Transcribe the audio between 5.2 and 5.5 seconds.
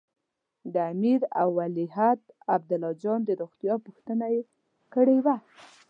وه.